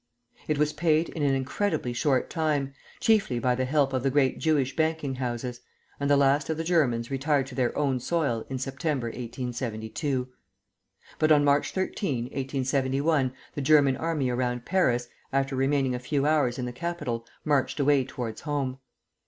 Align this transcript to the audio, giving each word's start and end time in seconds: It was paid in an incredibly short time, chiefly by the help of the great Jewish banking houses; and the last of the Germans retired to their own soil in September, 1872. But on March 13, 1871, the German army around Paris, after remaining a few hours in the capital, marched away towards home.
It 0.47 0.57
was 0.57 0.73
paid 0.73 1.09
in 1.09 1.21
an 1.21 1.35
incredibly 1.35 1.93
short 1.93 2.27
time, 2.31 2.73
chiefly 2.99 3.37
by 3.37 3.53
the 3.53 3.65
help 3.65 3.93
of 3.93 4.01
the 4.01 4.09
great 4.09 4.39
Jewish 4.39 4.75
banking 4.75 5.13
houses; 5.13 5.61
and 5.99 6.09
the 6.09 6.17
last 6.17 6.49
of 6.49 6.57
the 6.57 6.63
Germans 6.63 7.11
retired 7.11 7.45
to 7.45 7.53
their 7.53 7.77
own 7.77 7.99
soil 7.99 8.43
in 8.49 8.57
September, 8.57 9.09
1872. 9.09 10.27
But 11.19 11.31
on 11.31 11.45
March 11.45 11.71
13, 11.71 12.23
1871, 12.23 13.31
the 13.53 13.61
German 13.61 13.95
army 13.95 14.31
around 14.31 14.65
Paris, 14.65 15.07
after 15.31 15.55
remaining 15.55 15.93
a 15.93 15.99
few 15.99 16.25
hours 16.25 16.57
in 16.57 16.65
the 16.65 16.73
capital, 16.73 17.27
marched 17.45 17.79
away 17.79 18.03
towards 18.03 18.41
home. 18.41 18.79